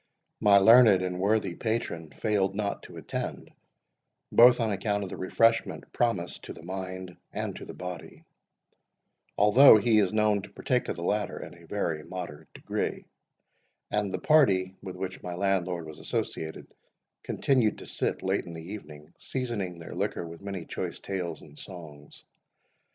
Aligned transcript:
My 0.39 0.57
LEARNED 0.57 1.03
AND 1.03 1.19
WORTHY 1.19 1.53
patron 1.53 2.09
failed 2.09 2.55
not 2.55 2.81
to 2.81 2.97
attend, 2.97 3.51
both 4.31 4.59
on 4.59 4.71
account 4.71 5.03
of 5.03 5.11
the 5.11 5.15
refreshment 5.15 5.93
promised 5.93 6.41
to 6.45 6.53
the 6.53 6.63
mind 6.63 7.17
and 7.31 7.55
to 7.57 7.65
the 7.65 7.75
body, 7.75 8.25
ALTHOUGH 9.37 9.77
HE 9.77 9.99
IS 9.99 10.11
KNOWN 10.11 10.41
TO 10.41 10.49
PARTAKE 10.49 10.89
OF 10.89 10.95
THE 10.95 11.03
LATTER 11.03 11.37
IN 11.43 11.53
A 11.53 11.67
VERY 11.67 12.03
MODERATE 12.03 12.51
DEGREE; 12.55 13.05
and 13.91 14.11
the 14.11 14.17
party, 14.17 14.75
with 14.81 14.95
which 14.97 15.21
my 15.21 15.35
Landlord 15.35 15.85
was 15.85 15.99
associated, 15.99 16.65
continued 17.21 17.77
to 17.77 17.85
sit 17.85 18.23
late 18.23 18.45
in 18.47 18.55
the 18.55 18.71
evening, 18.73 19.13
seasoning 19.19 19.77
their 19.77 19.93
liquor 19.93 20.27
with 20.27 20.41
many 20.41 20.65
choice 20.65 20.99
tales 20.99 21.43
and 21.43 21.59
songs. 21.59 22.23